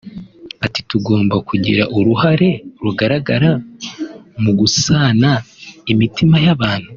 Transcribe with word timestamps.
Ati 0.65 0.81
“Tugomba 0.89 1.35
kugira 1.49 1.83
uruhare 1.97 2.49
rugaragara 2.83 3.51
mu 4.43 4.51
gusana 4.59 5.31
imitima 5.91 6.35
y’abantu 6.45 6.89